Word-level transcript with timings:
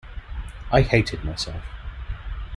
I 0.71 0.81
hated 0.81 1.23
myself. 1.23 1.61